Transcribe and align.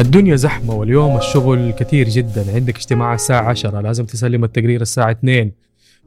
الدنيا 0.00 0.36
زحمة 0.36 0.74
واليوم 0.74 1.16
الشغل 1.16 1.70
كثير 1.70 2.08
جدا. 2.08 2.54
عندك 2.54 2.76
اجتماع 2.76 3.14
الساعة 3.14 3.48
10 3.48 3.80
لازم 3.80 4.04
تسلم 4.04 4.44
التقرير 4.44 4.80
الساعة 4.80 5.10
2 5.10 5.52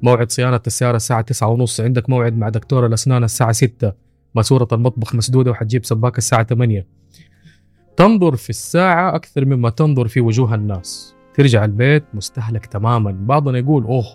موعد 0.01 0.31
صيانة 0.31 0.61
السيارة 0.67 0.95
الساعة 0.95 1.21
9 1.21 1.47
ونص. 1.47 1.81
عندك 1.81 2.09
موعد 2.09 2.37
مع 2.37 2.49
دكتور 2.49 2.85
الأسنان 2.85 3.23
الساعة 3.23 3.51
6 3.51 3.93
ماسورة 4.35 4.67
المطبخ 4.71 5.15
مسدودة 5.15 5.51
وحتجيب 5.51 5.85
سباك 5.85 6.17
الساعة 6.17 6.43
8 6.43 6.87
تنظر 7.97 8.35
في 8.35 8.49
الساعة 8.49 9.15
أكثر 9.15 9.45
مما 9.45 9.69
تنظر 9.69 10.07
في 10.07 10.21
وجوه 10.21 10.55
الناس. 10.55 11.15
ترجع 11.33 11.65
البيت 11.65 12.03
مستهلك 12.13 12.65
تماما. 12.65 13.11
بعضنا 13.11 13.57
يقول 13.57 13.83
أوه 13.83 14.05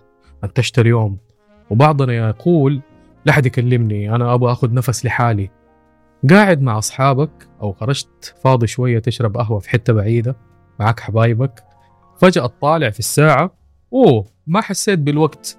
أنتجت 0.44 0.78
اليوم. 0.78 1.18
وبعضنا 1.70 2.12
يقول 2.12 2.80
لا 3.24 3.32
حد 3.32 3.46
يكلمني 3.46 4.14
أنا 4.14 4.34
أبغى 4.34 4.52
أخذ 4.52 4.74
نفس 4.74 5.04
لحالي. 5.04 5.50
قاعد 6.30 6.62
مع 6.62 6.78
أصحابك 6.78 7.48
أو 7.62 7.72
خرجت 7.72 8.34
فاضي 8.44 8.66
شوية 8.66 8.98
تشرب 8.98 9.36
قهوة 9.36 9.58
في 9.58 9.70
حتة 9.70 9.92
بعيدة 9.92 10.36
معك 10.80 11.00
حبايبك 11.00 11.64
فجأة 12.18 12.46
تطالع 12.46 12.90
في 12.90 12.98
الساعة 12.98 13.54
أوه 13.92 14.26
ما 14.46 14.60
حسيت 14.60 14.98
بالوقت. 14.98 15.58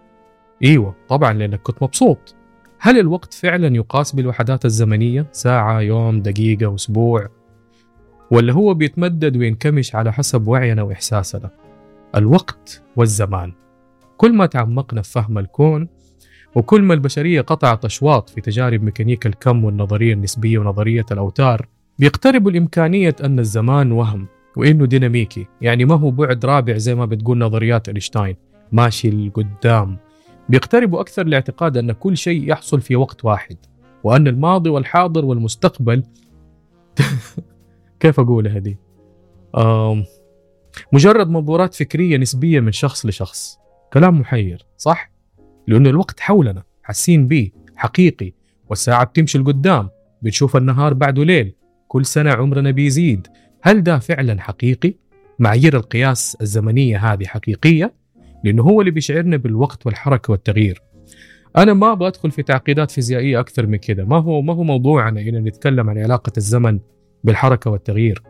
إيوه 0.64 0.96
طبعا 1.10 1.34
لأنك 1.34 1.62
كنت 1.62 1.84
مبسوط. 1.84 2.36
هل 2.80 3.00
الوقت 3.00 3.34
فعلا 3.34 3.76
يقاس 3.76 4.16
بالوحدات 4.16 4.66
الزمنية؟ 4.66 5.28
ساعة 5.32 5.82
يوم 5.82 6.22
دقيقة 6.22 6.76
أسبوع؟ 6.76 7.28
ولا 8.32 8.54
هو 8.54 8.74
بيتمدد 8.74 9.38
وينكمش 9.38 9.96
على 9.96 10.14
حسب 10.14 10.48
وعينا 10.48 10.84
وإحساسنا؟ 10.84 11.50
الوقت 12.16 12.84
والزمان. 12.96 13.54
كل 14.18 14.34
ما 14.34 14.46
تعمقنا 14.46 15.02
في 15.02 15.12
فهم 15.12 15.38
الكون 15.38 15.90
وكل 16.56 16.82
ما 16.82 16.94
البشرية 16.94 17.42
قطعت 17.42 17.86
أشواط 17.86 18.30
في 18.30 18.42
تجارب 18.42 18.84
ميكانيكا 18.84 19.30
الكم 19.30 19.64
والنظرية 19.64 20.14
النسبية 20.14 20.58
ونظرية 20.58 21.06
الأوتار 21.12 21.68
بيقترب 22.00 22.48
الإمكانية 22.48 23.16
أن 23.24 23.40
الزمان 23.40 23.92
وهم 23.92 24.28
وإنه 24.58 24.86
ديناميكي. 24.86 25.48
يعني 25.62 25.86
ما 25.86 25.96
هو 25.96 26.12
بعد 26.12 26.46
رابع 26.46 26.78
زي 26.78 26.96
ما 26.96 27.06
بتقول 27.06 27.38
نظريات 27.38 27.88
أينشتاين. 27.88 28.36
ماشي 28.72 29.10
لقدام. 29.10 29.98
بيقتربوا 30.50 31.02
أكثر 31.02 31.24
لاعتقاد 31.24 31.78
أن 31.78 31.92
كل 31.92 32.18
شيء 32.18 32.50
يحصل 32.50 32.82
في 32.82 32.96
وقت 32.96 33.26
واحد 33.26 33.58
وأن 34.04 34.28
الماضي 34.28 34.70
والحاضر 34.70 35.26
والمستقبل 35.26 36.04
كيف 38.00 38.20
أقولها 38.20 38.60
دي 38.60 38.78
مجرد 40.94 41.30
منظورات 41.30 41.74
فكرية 41.74 42.18
نسبية 42.18 42.60
من 42.60 42.72
شخص 42.72 43.06
لشخص. 43.06 43.60
كلام 43.94 44.20
محير 44.20 44.66
صح؟ 44.78 45.12
لأنه 45.70 45.90
الوقت 45.90 46.20
حولنا 46.20 46.64
حاسين 46.84 47.28
به 47.28 47.52
حقيقي. 47.76 48.34
والساعة 48.70 49.04
بتمشي 49.04 49.38
لقدام 49.38 49.90
بنشوف 50.22 50.58
النهار 50.58 50.94
بعده 50.94 51.24
ليل 51.24 51.56
كل 51.88 52.06
سنة 52.06 52.32
عمرنا 52.32 52.72
بيزيد. 52.72 53.28
هل 53.62 53.84
ده 53.84 54.00
فعلا 54.00 54.42
حقيقي؟ 54.42 54.96
معايير 55.40 55.78
القياس 55.78 56.38
الزمنية 56.42 56.98
هذه 56.98 57.26
حقيقية؟ 57.26 57.94
لأنه 58.44 58.64
هو 58.64 58.82
اللي 58.82 58.92
بيشعرنا 58.92 59.38
بالوقت 59.38 59.86
والحركة 59.86 60.32
والتغيير. 60.32 60.82
أنا 61.58 61.74
ما 61.74 61.92
أبغى 61.92 62.08
أدخل 62.08 62.32
في 62.32 62.44
تعقيدات 62.44 62.92
فيزيائية 62.92 63.40
أكثر 63.40 63.68
من 63.68 63.78
كذا 63.78 64.04
ما 64.04 64.18
هو 64.18 64.42
ما 64.42 64.54
هو 64.54 64.64
موضوعنا 64.64 65.22
ان 65.22 65.44
نتكلم 65.44 65.90
عن 65.90 65.98
علاقة 65.98 66.32
الزمن 66.38 66.80
بالحركة 67.24 67.72
والتغيير. 67.72 68.24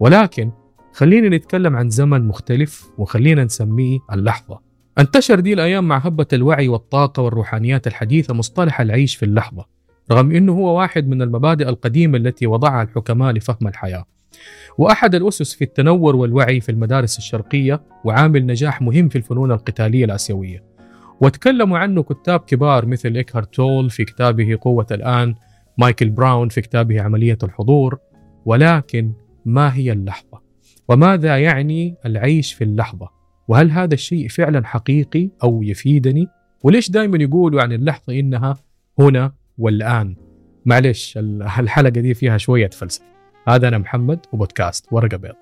ولكن 0.00 0.50
خلينا 0.92 1.36
نتكلم 1.36 1.76
عن 1.76 1.90
زمن 1.90 2.28
مختلف 2.28 2.90
وخلينا 2.98 3.44
نسميه 3.44 3.98
اللحظة. 4.12 4.71
انتشر 4.98 5.40
دي 5.40 5.52
الأيام 5.52 5.88
مع 5.88 5.98
هبة 5.98 6.26
الوعي 6.32 6.68
والطاقة 6.68 7.22
والروحانيات 7.22 7.86
الحديثة 7.86 8.34
مصطلح 8.34 8.80
العيش 8.80 9.16
في 9.16 9.24
اللحظة 9.24 9.66
رغم 10.12 10.32
إنه 10.32 10.52
هو 10.52 10.78
واحد 10.78 11.08
من 11.08 11.22
المبادئ 11.22 11.68
القديمة 11.68 12.18
التي 12.18 12.46
وضعها 12.46 12.82
الحكماء 12.82 13.32
لفهم 13.32 13.68
الحياة 13.68 14.04
وأحد 14.78 15.14
الأسس 15.14 15.54
في 15.54 15.64
التنور 15.64 16.16
والوعي 16.16 16.60
في 16.60 16.68
المدارس 16.68 17.18
الشرقية 17.18 17.82
وعامل 18.04 18.46
نجاح 18.46 18.82
مهم 18.82 19.08
في 19.08 19.16
الفنون 19.16 19.52
القتالية 19.52 20.04
الآسيوية 20.04 20.64
وتكلموا 21.20 21.78
عنه 21.78 22.02
كتاب 22.02 22.40
كبار 22.40 22.86
مثل 22.86 23.14
إيكهارت 23.16 23.54
تول 23.54 23.90
في 23.90 24.04
كتابه 24.04 24.58
قوة 24.60 24.86
الآن 24.90 25.34
مايكل 25.78 26.10
براون 26.10 26.48
في 26.48 26.60
كتابه 26.60 27.02
عملية 27.02 27.38
الحضور 27.42 27.98
ولكن 28.44 29.12
ما 29.44 29.74
هي 29.74 29.92
اللحظة؟ 29.92 30.42
وماذا 30.88 31.38
يعني 31.38 31.94
العيش 32.06 32.52
في 32.52 32.64
اللحظة؟ 32.64 33.21
وهل 33.52 33.70
هذا 33.70 33.94
الشيء 33.94 34.28
فعلا 34.28 34.66
حقيقي 34.66 35.28
أو 35.42 35.62
يفيدني؟ 35.62 36.28
وليش 36.62 36.90
دائما 36.90 37.22
يقولوا 37.22 37.62
عن 37.62 37.72
اللحظة 37.72 38.18
إنها 38.18 38.56
هنا 38.98 39.32
والآن؟ 39.58 40.16
معلش 40.66 41.18
الحلقة 41.18 41.88
دي 41.90 42.14
فيها 42.14 42.38
شوية 42.38 42.70
فلسفة 42.70 43.04
هذا 43.48 43.68
أنا 43.68 43.78
محمد 43.78 44.18
وبودكاست 44.32 44.86
ورقة 44.92 45.16
بيض 45.16 45.34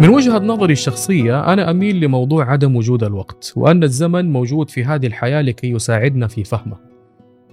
من 0.00 0.08
وجهة 0.08 0.38
نظري 0.38 0.72
الشخصية 0.72 1.52
أنا 1.52 1.70
أميل 1.70 2.00
لموضوع 2.00 2.52
عدم 2.52 2.76
وجود 2.76 3.04
الوقت 3.04 3.52
وأن 3.56 3.82
الزمن 3.82 4.32
موجود 4.32 4.70
في 4.70 4.84
هذه 4.84 5.06
الحياة 5.06 5.42
لكي 5.42 5.70
يساعدنا 5.70 6.26
في 6.26 6.44
فهمه 6.44 6.76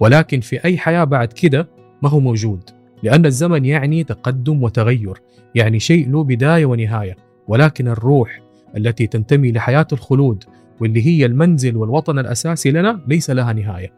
ولكن 0.00 0.40
في 0.40 0.64
أي 0.64 0.78
حياة 0.78 1.04
بعد 1.04 1.32
كده 1.32 1.68
ما 2.02 2.08
هو 2.08 2.20
موجود 2.20 2.81
لأن 3.02 3.26
الزمن 3.26 3.64
يعني 3.64 4.04
تقدم 4.04 4.62
وتغير 4.62 5.20
يعني 5.54 5.80
شيء 5.80 6.10
له 6.10 6.24
بداية 6.24 6.66
ونهاية 6.66 7.16
ولكن 7.48 7.88
الروح 7.88 8.40
التي 8.76 9.06
تنتمي 9.06 9.52
لحياة 9.52 9.86
الخلود 9.92 10.44
واللي 10.80 11.06
هي 11.06 11.26
المنزل 11.26 11.76
والوطن 11.76 12.18
الأساسي 12.18 12.70
لنا 12.70 13.00
ليس 13.06 13.30
لها 13.30 13.52
نهاية. 13.52 13.92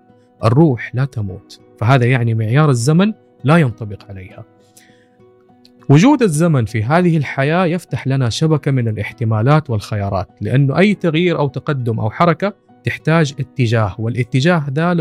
الروح 0.45 0.95
لا 0.95 1.05
تموت 1.05 1.61
فهذا 1.79 2.05
يعني 2.05 2.35
معيار 2.35 2.71
الزمن 2.71 3.13
لا 3.45 3.57
ينطبق 3.57 4.05
عليها. 4.09 4.45
وجود 5.89 6.23
الزمن 6.23 6.65
في 6.65 6.83
هذه 6.83 7.17
الحياة 7.17 7.67
يفتح 7.67 8.07
لنا 8.07 8.29
شبكة 8.29 8.71
من 8.71 8.89
الاحتمالات 8.89 9.71
والخيارات 9.71 10.29
لأنه 10.41 10.79
أي 10.79 10.95
تغيير 10.95 11.39
أو 11.39 11.49
تقدم 11.49 12.01
أو 12.01 12.11
حركة 12.11 12.55
تحتاج 12.85 13.35
اتجاه 13.41 13.95
والاتجاه 13.99 14.69
ده 14.69 14.93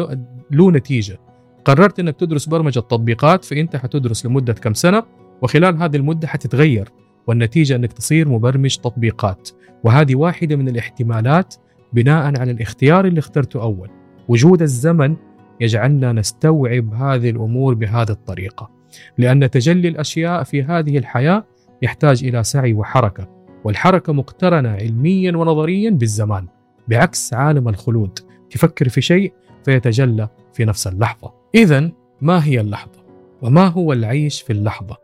له 0.52 0.72
نتيجة. 0.72 1.19
قررت 1.66 2.00
أنك 2.00 2.16
تدرس 2.16 2.46
برمجة 2.46 2.79
تطبيقات 2.79 3.46
فأنت 3.46 3.75
حتدرس 3.75 4.25
لمدة 4.25 4.53
كم 4.53 4.74
سنة؟ 4.74 5.03
وخلال 5.41 5.78
هذه 5.78 5.96
المدة 5.96 6.28
حتتغير 6.28 6.90
والنتيجة 7.28 7.75
أنك 7.75 7.94
تصير 7.94 8.29
مبرمج 8.29 8.78
تطبيقات. 8.78 9.50
وهذه 9.84 10.16
واحدة 10.16 10.56
من 10.56 10.69
الاحتمالات 10.69 11.56
بناء 11.94 12.40
على 12.40 12.51
الاختيار 12.51 13.06
اللي 13.06 13.19
اخترته 13.19 13.62
أول. 13.62 13.90
وجود 14.28 14.62
الزمن 14.62 15.16
يجعلنا 15.62 16.13
نستوعب 16.13 16.94
هذه 16.94 17.29
الأمور 17.29 17.74
بهذه 17.74 18.12
الطريقة. 18.12 18.69
لأن 19.18 19.50
تجلي 19.50 19.88
الأشياء 19.88 20.44
في 20.44 20.63
هذه 20.63 20.97
الحياة 20.97 21.45
يحتاج 21.81 22.24
إلى 22.24 22.44
سعي 22.44 22.74
وحركة. 22.74 23.30
والحركة 23.63 24.13
مقترنة 24.13 24.69
علميا 24.69 25.38
ونظريا 25.38 25.90
بالزمان 25.90 26.47
بعكس 26.88 27.34
عالم 27.34 27.69
الخلود. 27.69 28.19
تفكر 28.50 28.90
في 28.90 29.01
شيء 29.01 29.34
فيتجلى 29.66 30.30
في 30.53 30.66
نفس 30.66 30.88
اللحظة. 30.88 31.43
اذا 31.56 31.91
ما 32.22 32.46
هي 32.46 32.62
اللحظة؟ 32.62 33.03
وما 33.41 33.68
هو 33.68 33.94
العيش 33.94 34.41
في 34.41 34.53
اللحظة؟ 34.53 34.97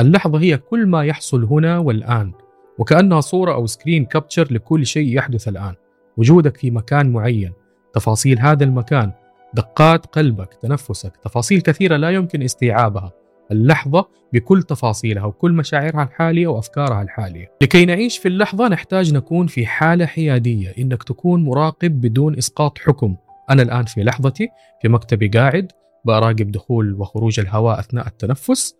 اللحظة 0.00 0.40
هي 0.40 0.56
كل 0.56 0.86
ما 0.86 1.04
يحصل 1.04 1.44
هنا 1.44 1.78
والآن 1.78 2.32
وكأنها 2.78 3.20
صورة 3.20 3.54
أو 3.54 3.66
سكرين 3.66 4.04
كابتشر 4.04 4.52
لكل 4.52 4.86
شيء 4.86 5.16
يحدث 5.16 5.48
الآن. 5.48 5.74
وجودك 6.16 6.56
في 6.56 6.70
مكان 6.70 7.12
معين 7.12 7.52
تفاصيل 7.94 8.38
هذا 8.38 8.64
المكان 8.64 9.12
دقات 9.54 10.06
قلبك 10.06 10.54
تنفسك 10.62 11.12
تفاصيل 11.24 11.60
كثيرة 11.60 11.96
لا 11.96 12.10
يمكن 12.10 12.42
استيعابها. 12.42 13.12
اللحظة 13.52 14.08
بكل 14.32 14.62
تفاصيلها 14.62 15.24
وكل 15.24 15.52
مشاعرها 15.52 16.02
الحالية 16.02 16.46
وأفكارها 16.46 17.02
الحالية. 17.02 17.52
لكي 17.62 17.84
نعيش 17.84 18.18
في 18.18 18.28
اللحظة 18.28 18.68
نحتاج 18.68 19.14
نكون 19.14 19.46
في 19.46 19.66
حالة 19.66 20.06
حيادية 20.06 20.74
إنك 20.78 21.02
تكون 21.02 21.44
مراقب 21.44 22.00
بدون 22.00 22.38
إسقاط 22.38 22.78
حكم. 22.78 23.16
أنا 23.50 23.62
الآن 23.62 23.84
في 23.84 24.02
لحظتي 24.02 24.48
في 24.82 24.88
مكتبي 24.88 25.28
قاعد 25.28 25.72
براقب 26.04 26.52
دخول 26.52 26.94
وخروج 26.94 27.40
الهواء 27.40 27.80
أثناء 27.80 28.06
التنفس. 28.06 28.76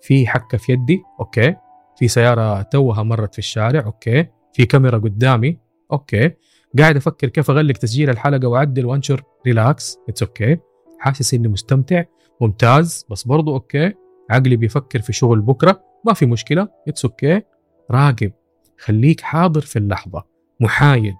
في 0.00 0.26
حكة 0.26 0.58
في 0.58 0.72
يدي 0.72 1.02
okay. 1.20 1.54
في 1.96 2.08
سيارة 2.08 2.62
توها 2.62 3.02
مرت 3.02 3.32
في 3.32 3.38
الشارع 3.38 3.84
okay. 3.84 4.26
في 4.52 4.66
كاميرا 4.66 4.98
قدامي 4.98 5.58
okay. 5.92 6.30
قاعد 6.78 6.96
أفكر 6.96 7.28
كيف 7.28 7.50
أغلق 7.50 7.76
تسجيل 7.76 8.10
الحلقة 8.10 8.48
وأعدل 8.48 8.86
وأنشر. 8.86 9.22
relax 9.46 9.98
it's 10.08 10.22
okay. 10.22 10.58
حاسس 10.98 11.34
إني 11.34 11.48
مستمتع 11.48 12.04
ممتاز 12.40 13.06
بس 13.10 13.24
برضو 13.26 13.54
okay. 13.54 13.92
عقلي 14.30 14.56
بيفكر 14.56 15.00
في 15.00 15.12
شغل 15.12 15.40
بكرة 15.40 15.82
ما 16.06 16.12
في 16.12 16.26
مشكلة 16.26 16.68
it's 16.88 17.04
okay. 17.04 17.42
راقب 17.90 18.32
خليك 18.78 19.20
حاضر 19.20 19.60
في 19.60 19.78
اللحظة 19.78 20.24
محايد 20.60 21.16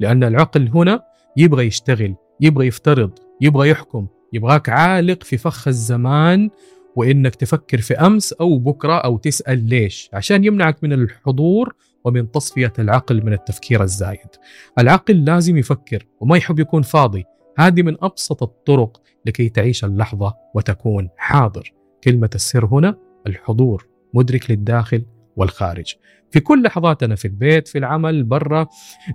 لأن 0.00 0.24
العقل 0.24 0.68
هنا 0.68 1.02
يبغى 1.36 1.66
يشتغل 1.66 2.14
يبغى 2.40 2.66
يفترض 2.66 3.10
يبغى 3.40 3.68
يحكم. 3.70 4.06
يبغاك 4.36 4.68
عالق 4.68 5.22
في 5.22 5.36
فخ 5.36 5.68
الزمان 5.68 6.50
وإنك 6.96 7.34
تفكر 7.34 7.78
في 7.78 7.94
أمس 7.94 8.32
أو 8.32 8.58
بكرة 8.58 8.94
أو 8.94 9.18
تسأل 9.18 9.68
ليش. 9.68 10.10
عشان 10.12 10.44
يمنعك 10.44 10.84
من 10.84 10.92
الحضور 10.92 11.74
ومن 12.04 12.30
تصفية 12.30 12.72
العقل 12.78 13.24
من 13.24 13.32
التفكير 13.32 13.82
الزايد. 13.82 14.28
العقل 14.78 15.24
لازم 15.24 15.56
يفكر 15.56 16.06
وما 16.20 16.36
يحب 16.36 16.58
يكون 16.58 16.82
فاضي، 16.82 17.24
هذه 17.58 17.82
من 17.82 17.96
أبسط 18.02 18.42
الطرق 18.42 19.02
لكي 19.26 19.48
تعيش 19.48 19.84
اللحظة 19.84 20.34
وتكون 20.54 21.08
حاضر. 21.16 21.72
كلمة 22.04 22.30
السر 22.34 22.66
هنا 22.66 22.98
الحضور. 23.26 23.86
مدرك 24.14 24.50
للداخل 24.50 25.04
والخارج. 25.36 25.94
في 26.30 26.40
كل 26.40 26.62
لحظاتنا 26.62 27.14
في 27.14 27.24
البيت 27.24 27.68
في 27.68 27.78
العمل 27.78 28.24
برا 28.24 28.66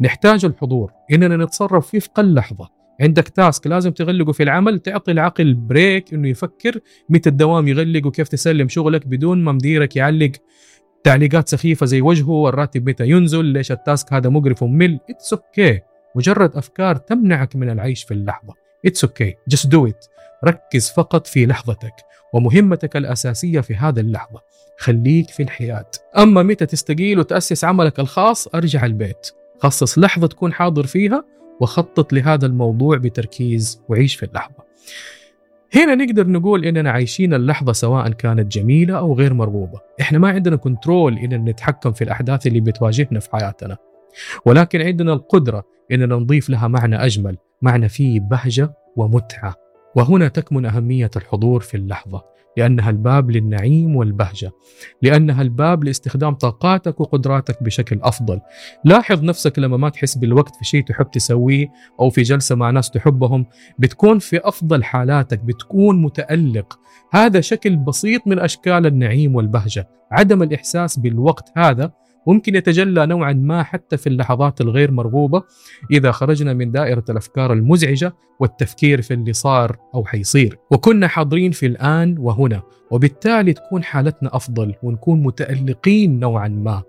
نحتاج 0.01 0.45
الحضور. 0.45 0.91
إننا 1.11 1.45
نتصرف 1.45 2.09
قل 2.15 2.33
لحظة. 2.33 2.80
عندك 3.01 3.27
تاسك 3.27 3.67
لازم 3.67 3.91
تغلقه 3.91 4.31
في 4.31 4.43
العمل 4.43 4.79
تعطي 4.79 5.11
العقل 5.11 5.53
بريك 5.53 6.13
إنه 6.13 6.27
يفكر 6.29 6.79
متى 7.09 7.29
الدوام 7.29 7.67
يغلق 7.67 8.05
وكيف 8.05 8.27
تسلم 8.27 8.67
شغلك 8.67 9.07
بدون 9.07 9.43
ما 9.43 9.51
مديرك 9.51 9.95
يعلق 9.95 10.31
تعليقات 11.03 11.49
سخيفة 11.49 11.85
زي 11.85 12.01
وجهه 12.01 12.49
الراتب 12.49 12.89
متى 12.89 13.09
ينزل 13.09 13.45
ليش 13.45 13.71
ال 13.71 13.80
task 13.80 14.13
هذا 14.13 14.29
مقرف 14.29 14.63
وممل. 14.63 14.99
it's 15.09 15.33
okay 15.33 15.77
okay. 15.77 15.81
مجرد 16.15 16.55
أفكار 16.55 16.95
تمنعك 16.95 17.55
من 17.55 17.69
العيش 17.69 18.03
في 18.03 18.13
اللحظة. 18.13 18.53
it's 18.85 19.03
okay 19.03 19.35
just 19.47 19.67
do 19.67 19.87
it 19.87 20.05
ركز 20.45 20.89
فقط 20.89 21.27
في 21.27 21.45
لحظتك 21.45 21.93
ومهمتك 22.33 22.97
الأساسية 22.97 23.59
في 23.59 23.75
هذا 23.75 24.01
اللحظة. 24.01 24.41
خليك 24.79 25.29
في 25.29 25.43
الحياة 25.43 25.91
أما 26.17 26.43
متى 26.43 26.65
تستقيل 26.65 27.19
وتأسس 27.19 27.63
عملك 27.63 27.99
الخاص 27.99 28.47
أرجع 28.55 28.85
البيت. 28.85 29.31
خصص 29.59 29.99
لحظة 29.99 30.27
تكون 30.27 30.53
حاضر 30.53 30.85
فيها 30.85 31.23
وخطط 31.61 32.13
لهذا 32.13 32.45
الموضوع 32.45 32.97
بتركيز 32.97 33.81
وعيش 33.89 34.15
في 34.15 34.25
اللحظة. 34.25 34.63
هنا 35.75 35.95
نقدر 35.95 36.27
نقول 36.27 36.65
إننا 36.65 36.91
عايشين 36.91 37.33
اللحظة 37.33 37.71
سواء 37.73 38.09
كانت 38.09 38.51
جميلة 38.51 38.97
أو 38.97 39.13
غير 39.13 39.33
مرغوبة. 39.33 39.79
إحنا 40.01 40.19
ما 40.19 40.29
عندنا 40.29 40.55
control 40.55 41.17
إننا 41.17 41.51
نتحكم 41.51 41.91
في 41.91 42.03
الأحداث 42.03 42.47
اللي 42.47 42.59
بتواجهنا 42.59 43.19
في 43.19 43.31
حياتنا. 43.31 43.77
ولكن 44.45 44.81
عندنا 44.81 45.13
القدرة 45.13 45.63
إننا 45.91 46.15
نضيف 46.15 46.49
لها 46.49 46.67
معنى 46.67 46.95
أجمل 47.05 47.37
معنى 47.61 47.89
فيه 47.89 48.19
بهجة 48.19 48.73
ومتعة. 48.95 49.55
وهنا 49.95 50.27
تكمن 50.27 50.65
أهمية 50.65 51.11
الحضور 51.15 51.61
في 51.61 51.77
اللحظة 51.77 52.23
لأنها 52.57 52.89
الباب 52.89 53.31
للنعيم 53.31 53.95
والبهجة 53.95 54.51
لأنها 55.01 55.41
الباب 55.41 55.83
لاستخدام 55.83 56.33
طاقاتك 56.33 56.99
وقدراتك 56.99 57.63
بشكل 57.63 57.99
أفضل. 58.03 58.39
لاحظ 58.85 59.23
نفسك 59.23 59.59
لما 59.59 59.77
ما 59.77 59.89
تحس 59.89 60.17
بالوقت 60.17 60.55
في 60.55 60.65
شيء 60.65 60.83
تحب 60.83 61.11
تسويه 61.11 61.67
أو 61.99 62.09
في 62.09 62.21
جلسة 62.21 62.55
مع 62.55 62.69
ناس 62.69 62.91
تحبهم 62.91 63.45
بتكون 63.79 64.19
في 64.19 64.39
أفضل 64.43 64.83
حالاتك 64.83 65.39
بتكون 65.39 66.01
متألق. 66.01 66.79
هذا 67.13 67.41
شكل 67.41 67.75
بسيط 67.75 68.27
من 68.27 68.39
أشكال 68.39 68.85
النعيم 68.85 69.35
والبهجة 69.35 69.89
عدم 70.11 70.43
الإحساس 70.43 70.99
بالوقت 70.99 71.51
هذا 71.57 71.91
ممكن 72.27 72.55
يتجلى 72.55 73.05
نوعا 73.05 73.33
ما 73.33 73.63
حتى 73.63 73.97
في 73.97 74.07
اللحظات 74.07 74.61
الغير 74.61 74.91
مرغوبة 74.91 75.43
إذا 75.91 76.11
خرجنا 76.11 76.53
من 76.53 76.71
دائرة 76.71 77.03
الأفكار 77.09 77.53
المزعجة 77.53 78.13
والتفكير 78.39 79.01
في 79.01 79.13
اللي 79.13 79.33
صار 79.33 79.77
أو 79.95 80.05
حيصير. 80.05 80.57
وكنا 80.71 81.07
حاضرين 81.07 81.51
في 81.51 81.65
الآن 81.65 82.15
وهنا 82.19 82.61
وبالتالي 82.91 83.53
تكون 83.53 83.83
حالتنا 83.83 84.35
أفضل 84.35 84.73
ونكون 84.83 85.23
متألقين 85.23 86.19
نوعا 86.19 86.47
ما. 86.47 86.83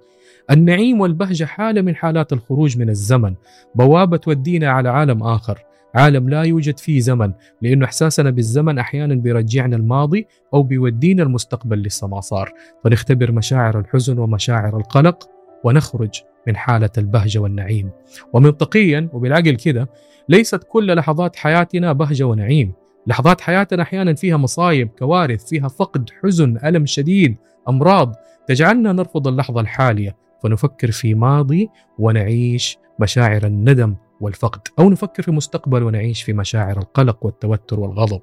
النعيم 0.53 1.01
والبهجة 1.01 1.45
حالة 1.45 1.83
من 1.83 1.97
حالات 1.97 2.33
الخروج 2.33 2.79
من 2.79 2.89
الزمن. 2.89 3.35
بوابة 3.75 4.17
تودينا 4.17 4.71
على 4.71 4.89
عالم 4.89 5.23
آخر. 5.23 5.59
عالم 5.95 6.29
لا 6.29 6.43
يوجد 6.43 6.79
فيه 6.79 7.01
زمن 7.01 7.33
لأنه 7.63 7.85
إحساسنا 7.85 8.31
بالزمن 8.31 8.79
أحيانا 8.79 9.15
بيرجعنا 9.15 9.77
الماضي 9.77 10.27
أو 10.55 10.63
بيودينا 10.63 11.23
المستقبل 11.23 11.83
لسه 11.83 12.07
ما 12.07 12.21
صار. 12.21 12.53
فنختبر 12.85 13.33
مشاعر 13.33 13.79
الحزن 13.79 14.19
ومشاعر 14.19 14.77
القلق 14.77 15.29
ونخرج 15.65 16.11
من 16.47 16.57
حالة 16.57 16.91
البهجة 16.99 17.39
والنعيم. 17.39 17.91
ومنطقيا 18.33 19.09
وبالعقل 19.13 19.57
كده 19.57 19.89
ليست 20.29 20.65
كل 20.69 20.97
لحظات 20.97 21.37
حياتنا 21.37 21.93
بهجة 21.93 22.25
ونعيم. 22.25 22.73
لحظات 23.07 23.41
حياتنا 23.41 23.83
أحيانا 23.83 24.15
فيها 24.15 24.37
مصايب 24.37 24.89
كوارث 24.99 25.49
فيها 25.49 25.69
فقد 25.69 26.11
حزن 26.23 26.59
ألم 26.65 26.87
شديد 26.87 27.37
أمراض. 27.69 28.15
تجعلنا 28.49 28.93
نرفض 28.93 29.29
اللحظة 29.29 29.61
الحالية. 29.61 30.23
فنفكر 30.43 30.91
في 30.91 31.15
ماضي 31.15 31.69
ونعيش 31.99 32.79
مشاعر 33.01 33.47
الندم 33.47 33.95
والفقد 34.21 34.61
أو 34.79 34.91
نفكر 34.91 35.23
في 35.23 35.31
مستقبل 35.31 35.83
ونعيش 35.83 36.23
في 36.23 36.33
مشاعر 36.33 36.79
القلق 36.79 37.27
والتوتر 37.27 37.81
والغضب. 37.81 38.21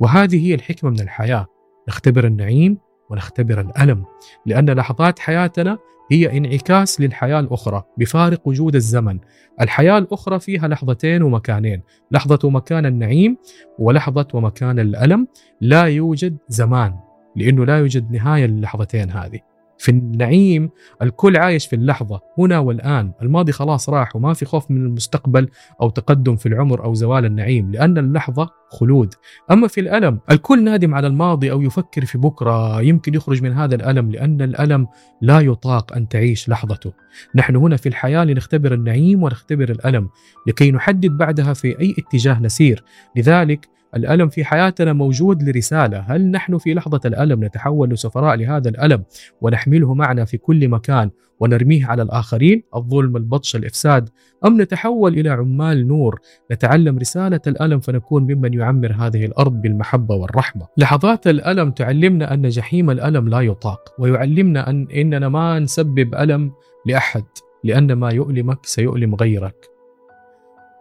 وهذه 0.00 0.46
هي 0.46 0.54
الحكمة 0.54 0.90
من 0.90 1.00
الحياة. 1.00 1.46
نختبر 1.88 2.26
النعيم 2.26 2.78
ونختبر 3.10 3.60
الألم 3.60 4.04
لأن 4.46 4.70
لحظات 4.70 5.18
حياتنا 5.18 5.78
هي 6.12 6.38
انعكاس 6.38 7.00
للحياة 7.00 7.40
الأخرى 7.40 7.82
بفارق 7.98 8.48
وجود 8.48 8.74
الزمن. 8.74 9.18
الحياة 9.60 9.98
الأخرى 9.98 10.40
فيها 10.40 10.68
لحظتين 10.68 11.22
ومكانين 11.22 11.82
لحظة 12.10 12.38
ومكان 12.44 12.86
النعيم 12.86 13.36
ولحظة 13.78 14.28
ومكان 14.34 14.78
الألم. 14.78 15.28
لا 15.60 15.84
يوجد 15.84 16.36
زمان 16.48 16.94
لأنه 17.36 17.66
لا 17.66 17.78
يوجد 17.78 18.10
نهاية 18.12 18.46
للحظتين 18.46 19.10
هذه. 19.10 19.40
في 19.78 19.90
النعيم 19.90 20.70
الكل 21.02 21.36
عايش 21.36 21.66
في 21.66 21.76
اللحظة 21.76 22.20
هنا 22.38 22.58
والآن. 22.58 23.12
الماضي 23.22 23.52
خلاص 23.52 23.88
راح 23.88 24.16
وما 24.16 24.34
في 24.34 24.44
خوف 24.44 24.70
من 24.70 24.86
المستقبل 24.86 25.48
أو 25.82 25.90
تقدم 25.90 26.36
في 26.36 26.46
العمر 26.46 26.84
أو 26.84 26.94
زوال 26.94 27.24
النعيم 27.24 27.72
لأن 27.72 27.98
اللحظة 27.98 28.50
خلود. 28.70 29.14
أما 29.50 29.68
في 29.68 29.80
الألم 29.80 30.20
الكل 30.30 30.64
نادم 30.64 30.94
على 30.94 31.06
الماضي 31.06 31.50
أو 31.50 31.62
يفكر 31.62 32.04
في 32.04 32.18
بكرة. 32.18 32.82
يمكن 32.82 33.14
يخرج 33.14 33.42
من 33.42 33.52
هذا 33.52 33.74
الألم 33.74 34.10
لأن 34.10 34.42
الألم 34.42 34.86
لا 35.22 35.40
يطاق 35.40 35.92
أن 35.92 36.08
تعيش 36.08 36.48
لحظته. 36.48 36.92
نحن 37.34 37.56
هنا 37.56 37.76
في 37.76 37.88
الحياة 37.88 38.24
لنختبر 38.24 38.74
النعيم 38.74 39.22
ونختبر 39.22 39.70
الألم 39.70 40.08
لكي 40.46 40.70
نحدد 40.70 41.10
بعدها 41.10 41.52
في 41.52 41.80
أي 41.80 41.94
اتجاه 41.98 42.42
نسير. 42.42 42.84
لذلك 43.16 43.68
الألم 43.96 44.28
في 44.28 44.44
حياتنا 44.44 44.92
موجود 44.92 45.42
لرسالة. 45.42 45.98
هل 45.98 46.30
نحن 46.30 46.58
في 46.58 46.74
لحظة 46.74 47.00
الألم 47.04 47.44
نتحول 47.44 47.90
لسفراء 47.90 48.36
لهذا 48.36 48.68
الألم 48.68 49.04
ونحمله 49.40 49.94
معنا 49.94 50.24
في 50.24 50.38
كل 50.38 50.68
مكان 50.68 51.10
ونرميه 51.40 51.86
على 51.86 52.02
الآخرين. 52.02 52.62
الظلم 52.76 53.16
البطش 53.16 53.56
الإفساد. 53.56 54.08
أم 54.46 54.60
نتحول 54.62 55.12
إلى 55.18 55.30
عمال 55.30 55.88
نور. 55.88 56.20
نتعلم 56.52 56.98
رسالة 56.98 57.40
الألم 57.46 57.80
فنكون 57.80 58.22
ممن 58.22 58.54
يعمر 58.54 58.92
هذه 58.92 59.24
الأرض 59.24 59.52
بالمحبة 59.52 60.14
والرحمة. 60.14 60.66
لحظات 60.76 61.26
الألم 61.26 61.70
تعلمنا 61.70 62.34
أن 62.34 62.48
جحيم 62.48 62.90
الألم 62.90 63.28
لا 63.28 63.40
يطاق 63.40 63.94
ويعلمنا 63.98 64.70
أن 64.70 64.88
إننا 64.94 65.28
ما 65.28 65.58
نسبب 65.58 66.14
ألم 66.14 66.52
لأحد 66.86 67.24
لأن 67.64 67.92
ما 67.92 68.10
يؤلمك 68.10 68.66
سيؤلم 68.66 69.14
غيرك. 69.14 69.56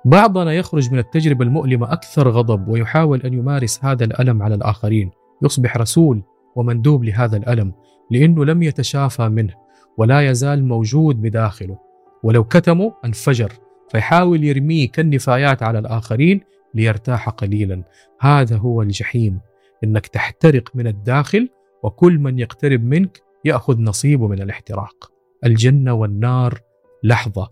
بعضنا 0.06 0.54
يخرج 0.54 0.92
من 0.92 1.00
التجربة 1.00 1.45
المؤلمة 1.45 1.94
أكثر 1.94 2.30
غضب 2.30 2.68
ويحاول 2.68 3.21
أن 3.21 3.33
يمارس 3.33 3.86
هذا 3.86 4.06
الألم 4.06 4.44
على 4.44 4.56
الآخرين. 4.56 5.11
يصبح 5.44 5.78
رسول 5.78 6.23
ومندوب 6.56 7.04
لهذا 7.04 7.37
الألم 7.37 7.73
لأنه 8.11 8.45
لم 8.45 8.64
يتشافى 8.64 9.30
منه. 9.30 9.67
ولا 9.97 10.21
يزال 10.21 10.68
موجود 10.68 11.21
بداخله. 11.21 11.77
ولو 12.23 12.44
كتمه 12.44 12.94
انفجر 13.06 13.51
فيحاول 13.92 14.44
يرميه 14.44 14.92
كالنفايات 14.92 15.63
على 15.63 15.80
الآخرين 15.80 16.42
ليرتاح 16.73 17.30
قليلا. 17.30 17.83
هذا 18.19 18.57
هو 18.57 18.81
الجحيم. 18.81 19.39
إنك 19.83 20.07
تحترق 20.07 20.75
من 20.75 20.87
الداخل 20.87 21.49
وكل 21.83 22.19
من 22.19 22.39
يقترب 22.39 22.83
منك 22.83 23.21
يأخذ 23.45 23.81
نصيبه 23.81 24.27
من 24.27 24.42
الاحتراق. 24.42 25.11
الجنة 25.44 25.94
والنار 25.94 26.59
لحظة 27.04 27.51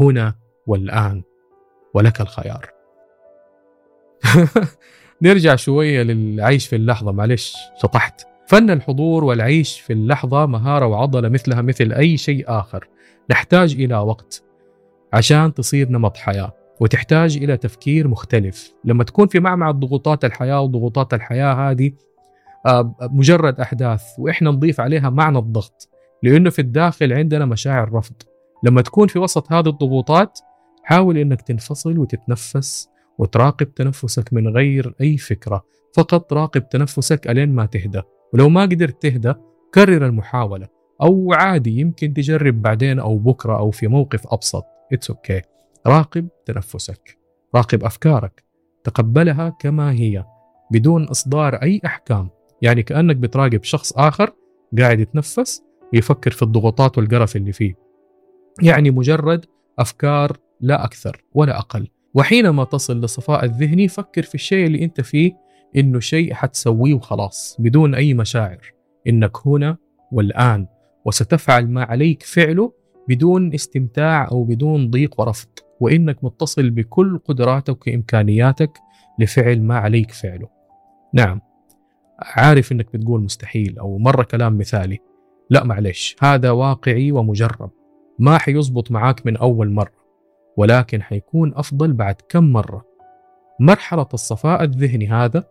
هنا 0.00 0.34
والآن. 0.66 1.22
ولك 1.94 2.20
الخيار. 2.20 2.70
نرجع 5.22 5.56
شوية 5.56 6.02
للعيش 6.02 6.66
في 6.66 6.76
اللحظة 6.76 7.12
معلش 7.12 7.56
شطحت 7.82 8.31
فن 8.46 8.70
الحضور 8.70 9.24
والعيش 9.24 9.80
في 9.80 9.92
اللحظة 9.92 10.46
مهارة 10.46 10.86
وعضلة 10.86 11.28
مثلها 11.28 11.62
مثل 11.62 11.92
أي 11.92 12.16
شيء 12.16 12.44
آخر. 12.48 12.88
نحتاج 13.30 13.74
إلى 13.74 13.96
وقت 13.96 14.42
عشان 15.12 15.54
تصير 15.54 15.88
نمط 15.88 16.16
حياة 16.16 16.52
وتحتاج 16.80 17.36
إلى 17.36 17.56
تفكير 17.56 18.08
مختلف. 18.08 18.74
لما 18.84 19.04
تكون 19.04 19.26
في 19.26 19.40
معمعة 19.40 19.72
ضغوطات 19.72 20.24
الحياة 20.24 20.60
وضغوطات 20.60 21.14
الحياة 21.14 21.70
هذه 21.70 21.92
آه، 22.66 22.96
مجرد 23.00 23.60
أحداث 23.60 24.02
وإحنا 24.18 24.50
نضيف 24.50 24.80
عليها 24.80 25.10
معنى 25.10 25.38
الضغط. 25.38 25.88
لأنه 26.22 26.50
في 26.50 26.58
الداخل 26.58 27.12
عندنا 27.12 27.44
مشاعر 27.44 27.92
رفض. 27.92 28.14
لما 28.64 28.82
تكون 28.82 29.08
في 29.08 29.18
وسط 29.18 29.52
هذه 29.52 29.68
الضغوطات 29.68 30.38
حاول 30.84 31.18
إنك 31.18 31.42
تنفصل 31.42 31.98
وتتنفس 31.98 32.88
وتراقب 33.18 33.74
تنفسك 33.74 34.32
من 34.32 34.48
غير 34.48 34.94
أي 35.00 35.16
فكرة. 35.16 35.64
فقط 35.96 36.32
راقب 36.32 36.68
تنفسك 36.68 37.30
الين 37.30 37.54
ما 37.54 37.66
تهدى 37.66 38.02
ولو 38.32 38.48
ما 38.48 38.62
قدرت 38.62 39.02
تهدى 39.02 39.34
كرر 39.74 40.06
المحاولة. 40.06 40.68
أو 41.02 41.32
عادي 41.32 41.80
يمكن 41.80 42.14
تجرب 42.14 42.62
بعدين 42.62 42.98
أو 42.98 43.18
بكرة 43.18 43.58
أو 43.58 43.70
في 43.70 43.86
موقف 43.86 44.26
أبسط. 44.26 44.64
it's 44.92 45.10
okay 45.10 45.40
okay. 45.40 45.44
راقب 45.86 46.28
تنفسك. 46.46 47.18
راقب 47.54 47.84
أفكارك. 47.84 48.44
تقبلها 48.84 49.48
كما 49.48 49.92
هي. 49.92 50.24
بدون 50.70 51.04
إصدار 51.04 51.54
أي 51.54 51.80
أحكام. 51.84 52.28
يعني 52.62 52.82
كأنك 52.82 53.16
بتراقب 53.16 53.64
شخص 53.64 53.92
آخر 53.92 54.32
قاعد 54.78 55.00
يتنفس 55.00 55.62
ويفكر 55.92 56.30
في 56.30 56.42
الضغوطات 56.42 56.98
والقرف 56.98 57.36
اللي 57.36 57.52
فيه. 57.52 57.74
يعني 58.62 58.90
مجرد 58.90 59.46
أفكار 59.78 60.36
لا 60.60 60.84
أكثر 60.84 61.24
ولا 61.34 61.58
أقل. 61.58 61.88
وحينما 62.14 62.64
تصل 62.64 62.96
للصفاء 62.96 63.44
الذهني 63.44 63.88
فكر 63.88 64.22
في 64.22 64.34
الشيء 64.34 64.66
اللي 64.66 64.84
أنت 64.84 65.00
فيه 65.00 65.32
إنه 65.76 66.00
شيء 66.00 66.34
حتسويه 66.34 66.94
وخلاص 66.94 67.56
بدون 67.58 67.94
أي 67.94 68.14
مشاعر 68.14 68.72
إنك 69.08 69.46
هنا 69.46 69.76
والآن 70.12 70.66
وستفعل 71.04 71.66
ما 71.66 71.84
عليك 71.84 72.22
فعله 72.22 72.72
بدون 73.08 73.54
استمتاع 73.54 74.28
أو 74.30 74.44
بدون 74.44 74.90
ضيق 74.90 75.20
ورفض 75.20 75.48
وإنك 75.80 76.24
متصل 76.24 76.70
بكل 76.70 77.18
قدراتك 77.24 77.86
وإمكانياتك 77.86 78.78
لفعل 79.18 79.62
ما 79.62 79.78
عليك 79.78 80.10
فعله. 80.10 80.48
نعم 81.14 81.40
عارف 82.18 82.72
إنك 82.72 82.92
بتقول 82.92 83.22
مستحيل 83.22 83.78
أو 83.78 83.98
مرة 83.98 84.22
كلام 84.22 84.58
مثالي. 84.58 84.98
لا 85.50 85.64
معلش 85.64 86.16
هذا 86.20 86.50
واقعي 86.50 87.12
ومجرب 87.12 87.70
ما 88.18 88.38
حيزبط 88.38 88.90
معاك 88.90 89.26
من 89.26 89.36
أول 89.36 89.70
مرة 89.70 90.02
ولكن 90.56 91.02
حيكون 91.02 91.52
أفضل 91.54 91.92
بعد 91.92 92.14
كم 92.28 92.52
مرة. 92.52 92.84
مرحلة 93.60 94.08
الصفاء 94.14 94.62
الذهني 94.62 95.08
هذا 95.08 95.44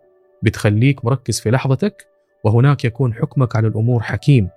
بتخليك 0.44 1.06
مركز 1.06 1.40
في 1.40 1.52
لحظتك 1.52 2.08
وهناك 2.44 2.86
يكون 2.86 3.14
حكمك 3.14 3.56
على 3.56 3.68
الأمور 3.68 4.04
حكيم. 4.04 4.50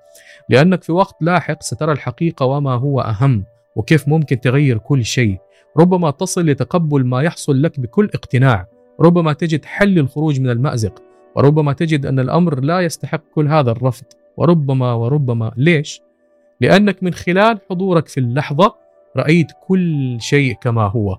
لأنك 0.48 0.82
في 0.82 0.92
وقت 0.92 1.16
لاحق 1.20 1.62
سترى 1.62 1.92
الحقيقة 1.92 2.46
وما 2.46 2.74
هو 2.74 3.00
أهم 3.00 3.44
وكيف 3.76 4.08
ممكن 4.08 4.40
تغير 4.40 4.78
كل 4.78 5.04
شيء. 5.04 5.38
ربما 5.76 6.10
تصل 6.10 6.46
لتقبل 6.46 7.04
ما 7.06 7.22
يحصل 7.22 7.62
لك 7.62 7.80
بكل 7.80 8.10
اقتناع. 8.14 8.66
ربما 9.00 9.32
تجد 9.32 9.64
حل 9.64 9.88
للخروج 9.88 10.40
من 10.40 10.50
المأزق. 10.50 11.02
وربما 11.36 11.72
تجد 11.72 12.06
أن 12.06 12.20
الأمر 12.20 12.60
لا 12.60 12.80
يستحق 12.80 13.22
كل 13.34 13.48
هذا 13.48 13.70
الرفض. 13.70 14.04
وربما 14.36 14.92
وربما 14.92 15.52
ليش؟ 15.56 16.00
لأنك 16.60 17.02
من 17.02 17.12
خلال 17.14 17.58
حضورك 17.70 18.08
في 18.08 18.20
اللحظة 18.20 18.74
رأيت 19.16 19.46
كل 19.66 20.16
شيء 20.20 20.54
كما 20.54 20.82
هو 20.82 21.18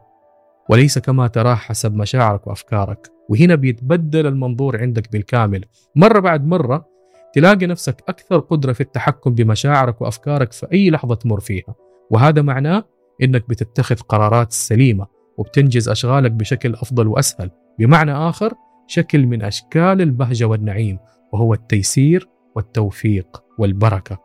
وليس 0.69 1.00
كما 1.00 1.27
تراه 1.27 1.55
حسب 1.55 1.95
مشاعرك 1.95 2.48
وأفكارك. 2.48 3.14
وهنا 3.29 3.55
بيتبدل 3.55 4.27
المنظور 4.27 4.82
عندك 4.82 5.12
بالكامل. 5.12 5.65
مرة 5.96 6.20
بعد 6.20 6.48
مرة 6.48 6.86
تلاقي 7.34 7.65
نفسك 7.65 8.03
أكثر 8.08 8.39
قدرة 8.39 8.74
في 8.74 8.82
التحكم 8.82 9.34
بمشاعرك 9.34 10.01
وأفكارك 10.01 10.51
في 10.51 10.67
أي 10.74 10.89
لحظة 10.89 11.15
تمر 11.15 11.39
فيها. 11.39 11.75
وهذا 12.12 12.41
معناه 12.41 12.84
إنك 13.24 13.50
بتتخذ 13.50 13.96
قرارات 13.96 14.51
سليمة 14.51 15.08
وبتنجز 15.38 15.89
أشغالك 15.89 16.32
بشكل 16.32 16.74
أفضل 16.74 17.08
وأسهل. 17.08 17.51
بمعنى 17.79 18.12
آخر 18.12 18.53
شكل 18.88 19.25
من 19.25 19.41
أشكال 19.41 20.01
البهجة 20.01 20.46
والنعيم 20.46 21.00
وهو 21.34 21.53
التيسير 21.53 22.29
والتوفيق 22.55 23.44
والبركة. 23.58 24.17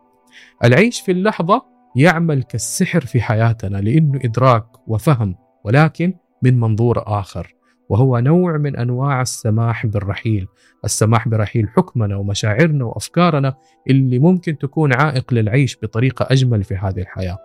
العيش 0.65 1.01
في 1.01 1.13
اللحظة 1.13 1.63
يعمل 1.97 2.43
كالسحر 2.43 3.01
في 3.01 3.21
حياتنا 3.21 3.77
لأنه 3.77 4.21
إدراك 4.25 4.67
وفهم 4.87 5.35
ولكن 5.65 6.15
من 6.43 6.61
منظور 6.61 7.03
آخر. 7.07 7.55
وهو 7.91 8.19
نوع 8.19 8.57
من 8.57 8.77
أنواع 8.77 9.23
السماح 9.23 9.87
بالرحيل، 9.87 10.49
السماح 10.85 11.29
برحيل 11.29 11.69
حكمنا 11.69 12.17
ومشاعرنا 12.17 12.85
وأفكارنا 12.85 13.55
اللي 13.91 14.19
ممكن 14.19 14.59
تكون 14.59 14.95
عائق 14.95 15.35
للعيش 15.35 15.79
بطريقة 15.83 16.27
أجمل 16.31 16.65
في 16.65 16.75
هذه 16.75 17.01
الحياة. 17.01 17.39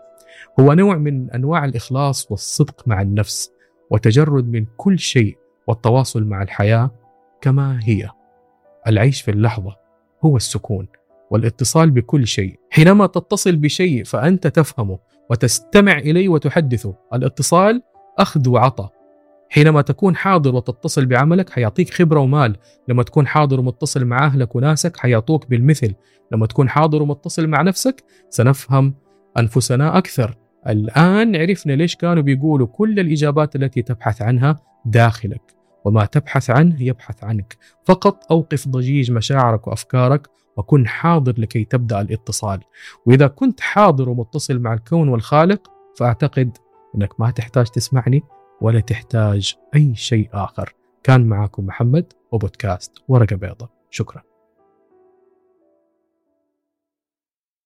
هو 0.59 0.73
نوع 0.73 0.97
من 0.97 1.31
أنواع 1.31 1.65
الإخلاص 1.65 2.31
والصدق 2.31 2.87
مع 2.87 3.01
النفس 3.01 3.51
وتجرد 3.91 4.49
من 4.49 4.65
كل 4.77 4.99
شيء 4.99 5.37
والتواصل 5.67 6.23
مع 6.23 6.41
الحياة 6.41 6.91
كما 7.41 7.79
هي. 7.83 8.09
العيش 8.87 9.21
في 9.21 9.31
اللحظة 9.31 9.75
هو 10.25 10.37
السكون 10.37 10.87
والاتصال 11.31 11.91
بكل 11.91 12.27
شيء، 12.27 12.59
حينما 12.69 13.07
تتصل 13.07 13.55
بشيء 13.55 14.03
فأنت 14.03 14.47
تفهمه 14.47 14.99
وتستمع 15.29 15.97
إليه 15.97 16.29
وتحدثه، 16.29 16.95
الاتصال 17.13 17.81
أخذ 18.19 18.49
وعطاء. 18.49 18.94
حينما 19.49 19.81
تكون 19.81 20.15
حاضر 20.15 20.55
وتتصل 20.55 21.05
بعملك 21.05 21.49
حيعطيك 21.49 21.93
خبرة 21.93 22.19
ومال، 22.19 22.55
لما 22.87 23.03
تكون 23.03 23.27
حاضر 23.27 23.59
ومتصل 23.59 24.05
مع 24.05 24.25
أهلك 24.25 24.55
وناسك 24.55 24.97
حيعطوك 24.97 25.49
بالمثل، 25.49 25.93
لما 26.31 26.45
تكون 26.45 26.69
حاضر 26.69 27.01
ومتصل 27.01 27.47
مع 27.47 27.61
نفسك 27.61 28.03
سنفهم 28.29 28.93
أنفسنا 29.37 29.97
أكثر. 29.97 30.37
الآن 30.67 31.35
عرفنا 31.35 31.73
ليش 31.73 31.95
كانوا 31.95 32.23
بيقولوا 32.23 32.67
كل 32.67 32.99
الإجابات 32.99 33.55
التي 33.55 33.81
تبحث 33.81 34.21
عنها 34.21 34.59
داخلك. 34.85 35.55
وما 35.85 36.05
تبحث 36.05 36.49
عنه 36.49 36.83
يبحث 36.83 37.23
عنك. 37.23 37.57
فقط 37.85 38.31
أوقف 38.31 38.67
ضجيج 38.67 39.11
مشاعرك 39.11 39.67
وأفكارك 39.67 40.27
وكن 40.57 40.87
حاضر 40.87 41.33
لكي 41.37 41.63
تبدأ 41.63 42.01
الاتصال. 42.01 42.59
وإذا 43.05 43.27
كنت 43.27 43.59
حاضر 43.59 44.09
ومتصل 44.09 44.59
مع 44.59 44.73
الكون 44.73 45.09
والخالق 45.09 45.71
فأعتقد 45.97 46.57
إنك 46.95 47.19
ما 47.19 47.31
تحتاج 47.31 47.65
تسمعني. 47.65 48.23
ولا 48.61 48.79
تحتاج 48.79 49.55
أي 49.75 49.95
شيء 49.95 50.29
آخر. 50.33 50.73
كان 51.03 51.25
معكم 51.27 51.65
محمد 51.65 52.13
وبودكاست 52.31 52.91
ورقة 53.07 53.35
بيضاء 53.35 53.69
شكرا. 53.89 54.34